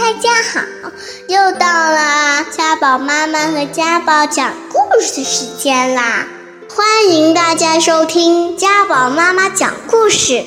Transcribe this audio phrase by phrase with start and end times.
[0.00, 0.90] 大家好，
[1.28, 6.26] 又到了家宝妈妈和家宝讲故事的时间啦！
[6.74, 10.46] 欢迎大家收听家宝妈妈讲故事。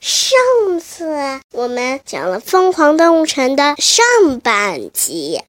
[0.00, 1.04] 上次
[1.52, 5.42] 我们讲了《疯狂动物城》的上半集，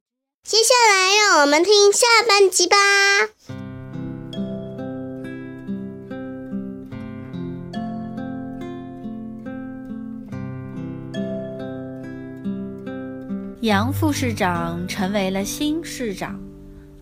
[0.46, 2.76] 接下来让我们听下半集吧。
[13.62, 16.40] 杨副市长成为了新市长，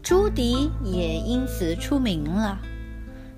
[0.04, 2.59] 朱迪也因此出名了。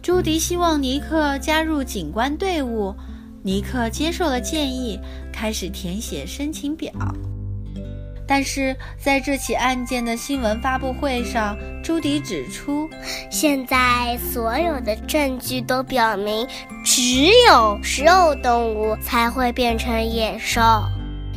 [0.02, 2.95] 朱迪希望尼克加入警官队伍，
[3.44, 4.99] 尼克接受了建议，
[5.31, 6.91] 开始填写申请表。
[8.27, 12.89] 但是在这起案件的新闻发布会上，朱迪指出，
[13.30, 16.47] 现在所有的证据都表明，
[16.83, 20.59] 只有食肉动物才会变成野兽。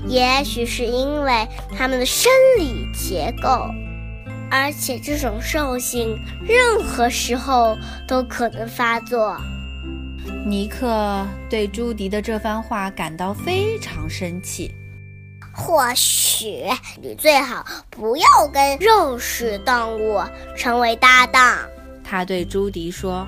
[0.06, 3.68] 也许是因为它们的生理结构，
[4.50, 9.36] 而且这种兽性任何时候都可能发作。
[10.46, 14.74] 尼克对朱迪的这番话感到非常生气。
[15.56, 16.64] 或许
[17.00, 20.20] 你最好不要跟肉食动物
[20.56, 21.58] 成为搭档，
[22.02, 23.26] 他对朱迪说。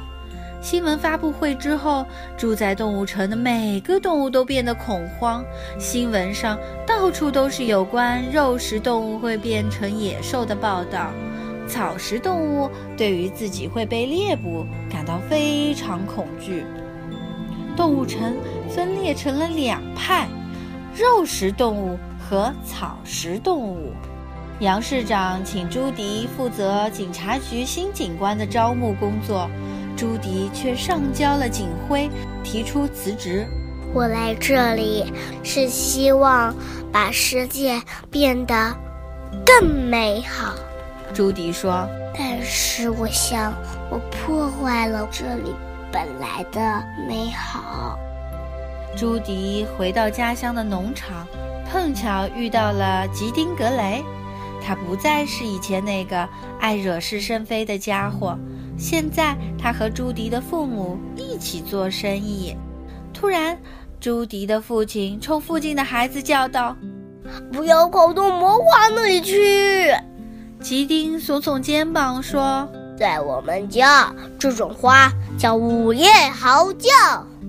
[0.67, 2.05] 新闻发布会之后，
[2.37, 5.45] 住在动物城的每个动物都变得恐慌。
[5.79, 11.13] 新闻上到处都是有关肉食动物会变成野兽的报道。
[11.69, 16.65] 草食动物对于自己会被猎捕感到非常恐惧。
[17.77, 18.35] 动物城
[18.69, 20.27] 分裂成了两派：
[20.97, 23.93] 肉食动物和草食动物。
[24.59, 29.49] 杨市长请朱迪负责警察局新警官的招募工作。
[29.97, 32.11] 朱迪却上交了警徽，
[32.45, 33.47] 提出辞职。
[33.95, 35.11] 我来这里
[35.43, 36.55] 是希望
[36.93, 37.81] 把世界
[38.11, 38.77] 变得
[39.45, 40.55] 更美好，
[41.15, 41.89] 朱迪说。
[42.19, 43.53] 但是我想，
[43.91, 45.55] 我破坏了这里
[45.91, 47.99] 本来的美好。
[48.97, 51.27] 朱迪回到家乡的农场，
[51.71, 54.05] 碰巧遇到了吉丁格雷。
[54.63, 58.37] 他不再是以前那个爱惹是生非的家伙。
[58.77, 62.57] 现在他和朱迪的父母一起做生意。
[63.13, 63.59] 突然，
[63.99, 66.77] 朱迪的父亲冲附近的孩子叫道
[67.53, 69.95] ：“不要跑到魔花那里去！”
[70.61, 76.91] 吉丁耸耸肩膀说：“在我们家，这种花叫午夜嚎叫。”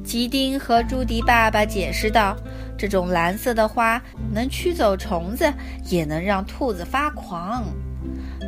[0.06, 2.36] 吉丁和朱迪爸爸解释道
[2.78, 4.02] ：“这种蓝色的花
[4.34, 5.54] 能驱走虫子，
[5.90, 7.66] 也能让兔子发狂。”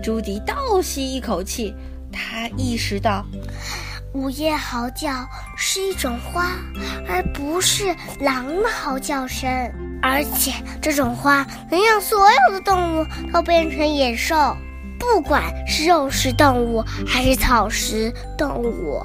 [0.01, 1.75] 朱迪倒吸一口气。
[2.11, 3.25] 他意识到，
[4.13, 6.51] 午夜嚎叫是一种花，
[7.07, 9.49] 而不是狼的嚎叫声。
[10.01, 14.55] 而且，这种花能让所有的动物都变成野兽，
[14.97, 19.01] 不管是肉食动物还是草食动物。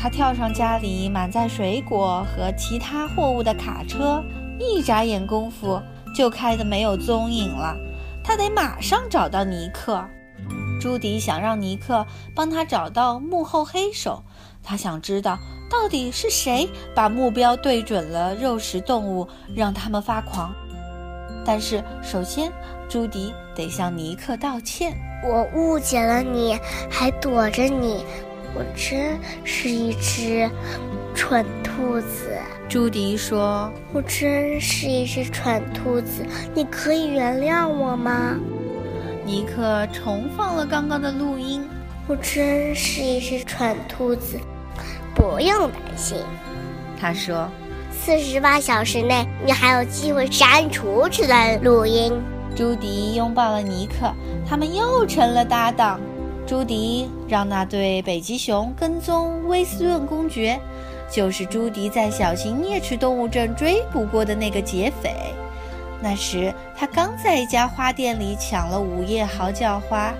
[0.00, 4.22] 他跳上家里满载水果和其他货物的卡车，
[4.58, 5.80] 一眨眼功夫
[6.14, 7.76] 就开得没有踪影了。
[8.24, 10.02] 他得马上找到尼克。
[10.86, 14.22] 朱迪想让尼克帮他找到幕后黑手，
[14.62, 15.36] 他想知道
[15.68, 20.54] 到底是谁把目标对准了肉食动物，让他们发狂。
[21.44, 22.52] 但是首先，
[22.88, 24.96] 朱迪得向尼克道歉。
[25.24, 26.56] 我误解了你，
[26.88, 28.04] 还躲着你，
[28.54, 30.48] 我真是一只
[31.16, 32.38] 蠢兔子。
[32.68, 38.36] 朱迪说：“我真是一只蠢兔子，你可以原谅我吗？”
[39.26, 41.68] 尼克重放了刚刚的录音。
[42.06, 44.38] 我真是一只蠢兔子，
[45.16, 46.18] 不用担心，
[47.00, 47.48] 他说。
[47.90, 52.12] 四十八小时内，你还有机会删除这段录音。
[52.54, 54.12] 朱迪拥抱了尼克，
[54.48, 55.98] 他们又成了搭档。
[56.46, 60.60] 朱迪让那对北极熊跟踪威斯顿公爵，
[61.10, 65.12] 就是朱迪在小型啮齿动物镇追捕过的那个劫匪。
[66.02, 70.12] 那时，他刚在一家花店里抢了午夜嚎叫花。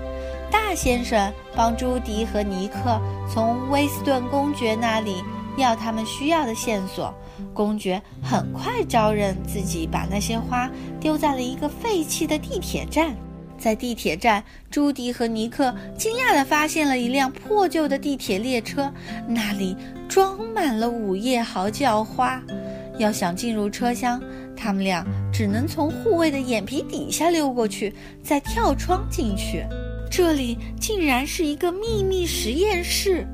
[0.49, 2.99] 大先生帮朱迪和尼克
[3.31, 5.21] 从威斯顿公爵那里
[5.57, 7.13] 要他们需要的线索。
[7.53, 10.69] 公爵很快招认自己把那些花
[10.99, 13.15] 丢在了一个废弃的地铁站。
[13.59, 18.91] 在地铁站，朱迪和尼克惊讶地发现了一辆破旧的地铁列车，
[19.27, 19.75] 那里
[20.07, 22.41] 装满了午夜嚎叫花。
[22.99, 24.21] 要想进入车厢，
[24.67, 29.65] 他们俩只能从护卫的眼皮底下溜过去，再跳窗进去。
[30.11, 33.25] 这里竟然是一个秘密实验室。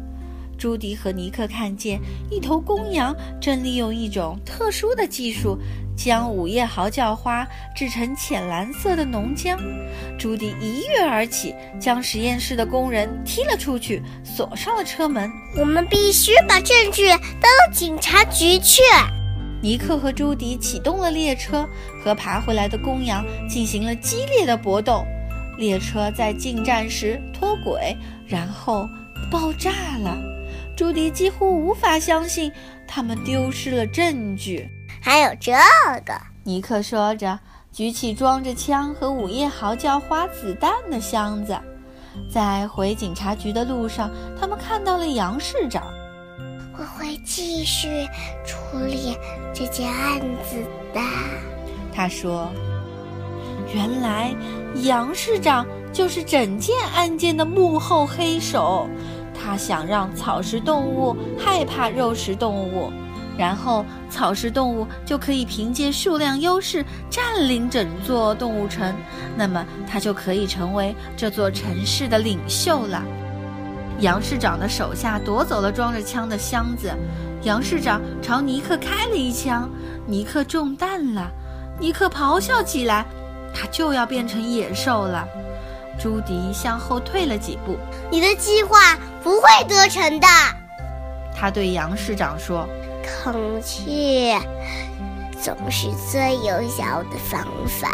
[0.59, 1.99] 朱迪和尼克看见
[2.29, 5.57] 一头公羊正利用一种特殊的技术
[5.97, 7.43] 将午夜嚎叫花
[7.75, 9.57] 制成浅蓝色的浓浆。
[10.19, 15.31] 朱迪一跃而起，将实验室的工人踢了出去，锁上了车门。
[15.57, 18.83] 我们必须把证据带到警察局去。
[19.63, 21.65] 尼克和朱迪启动了列车，
[22.03, 25.05] 和爬回来的公羊进行了激烈的搏斗。
[25.57, 27.95] 列车在进站时脱轨，
[28.27, 28.89] 然后
[29.31, 30.17] 爆炸了。
[30.75, 32.51] 朱迪几乎无法相信，
[32.85, 34.67] 他们丢失了证据。
[35.01, 35.53] 还有这
[36.03, 36.13] 个，
[36.43, 37.39] 尼克说着，
[37.71, 41.57] 举起装着枪和午夜嚎叫花子弹的箱子。
[42.29, 45.92] 在回警察局的路上，他们看到了杨市长。
[47.03, 48.07] 会继续
[48.45, 49.17] 处理
[49.53, 50.55] 这件案子
[50.93, 51.01] 的，
[51.93, 52.49] 他说。
[53.73, 54.33] 原来
[54.83, 58.87] 杨市长就是整件案件的幕后黑手，
[59.33, 62.91] 他想让草食动物害怕肉食动物，
[63.37, 68.95] 然后草食动物就可以凭借数量优势占领整座动物城，
[69.35, 73.03] 那么他就可以成为这座城市的领袖了。
[73.99, 76.93] 杨市长的手下夺走了装着枪的箱子，
[77.43, 79.69] 杨市长朝尼克开了一枪，
[80.05, 81.31] 尼克中弹了，
[81.79, 83.05] 尼克咆哮起来。
[83.55, 85.27] 他就要变成野兽了。
[85.99, 87.77] 朱迪向后退了几步。
[88.09, 90.27] 你的计划不会得逞的，
[91.35, 92.67] 他对杨市长说。
[93.21, 94.33] 空气
[95.39, 97.91] 总是最有效的方法，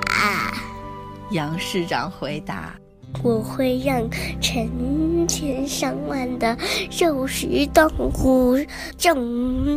[1.31, 2.75] 杨市长回答。
[3.23, 4.09] 我会让
[4.39, 6.57] 成千上万的
[6.99, 8.57] 肉食动物
[8.97, 9.15] 长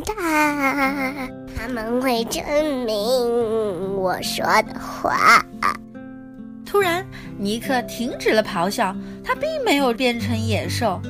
[0.02, 0.14] 大，
[1.56, 2.42] 他们会证
[2.84, 2.94] 明
[3.96, 5.44] 我说的话。
[6.64, 7.04] 突然，
[7.38, 8.94] 尼克停止了咆哮。
[9.24, 11.00] 他并没有变成野兽。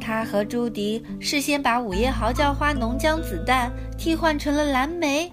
[0.00, 5.30] 他和朱迪事先把午夜嚎叫花浓浆子弹替换成了蓝莓，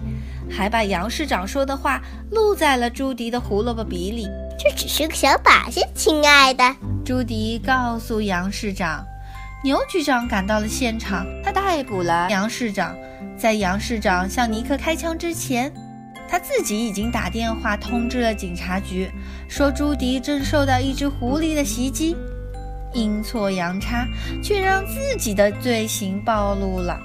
[0.49, 2.01] 还把杨市长说的话
[2.31, 4.27] 录在了朱迪的胡萝卜笔里。
[4.63, 6.63] 这只是个小把戏，亲爱的。
[7.03, 9.03] 朱迪告诉杨市长。
[9.63, 12.95] 牛局长赶到了现场，他逮捕了杨市长。
[13.35, 15.73] 在杨市长向尼克开枪之前。
[16.29, 19.11] 他自己已经打电话通知了警察局，
[19.49, 22.15] 说朱迪正受到一只狐狸的袭击，
[22.93, 24.07] 阴错阳差，
[24.43, 26.97] 却让自己的罪行暴露了。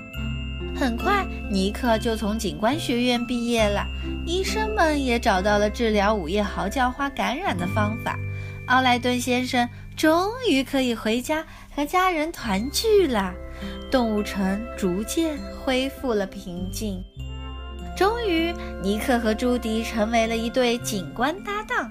[0.79, 3.87] 很快，尼克就从警官学院毕业了，
[4.27, 8.19] 医生们也找到了治疗午夜嚎叫花感染的方法。
[8.67, 11.45] 奥莱顿先生终于可以回家
[11.75, 13.33] 和家人团聚了，
[13.91, 17.03] 动物城逐渐恢复了平静。
[17.97, 18.53] 终于，
[18.83, 21.91] 尼克和朱迪成为了一对警官搭档。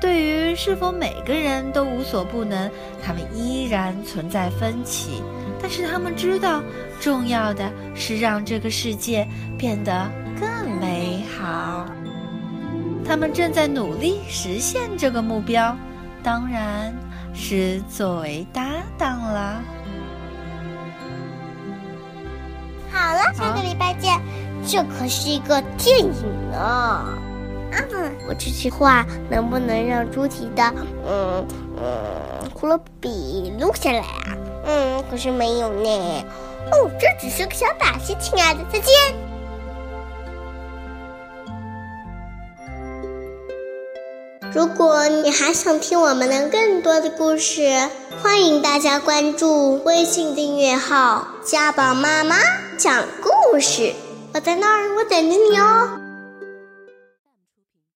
[0.00, 2.70] 对于是否每个人都无所不能，
[3.02, 5.22] 他们依然存在分歧。
[5.62, 6.60] 但是他们知道，
[7.00, 9.26] 重要的是让这个世界
[9.56, 11.86] 变得更美好。
[13.06, 15.76] 他们正在努力实现这个目标，
[16.22, 16.92] 当然
[17.32, 18.64] 是作为搭
[18.98, 19.62] 档了。
[22.90, 24.20] 好了，下个礼拜见。
[24.64, 27.18] 这可是一个电影呢。
[27.72, 30.62] 嗯，我这句话能不能让猪蹄的
[31.06, 31.46] 嗯
[31.78, 34.36] 嗯胡萝卜笔录下来啊？
[34.64, 36.24] 嗯，可是没有呢。
[36.70, 38.92] 哦，这只是个小把戏，亲爱的，再见。
[44.54, 47.88] 如果你还想听我们的更多的故事，
[48.22, 52.36] 欢迎大家关注微信订阅号“家宝妈妈
[52.76, 53.94] 讲故事”。
[54.34, 56.01] 我在那儿，我等着你哦。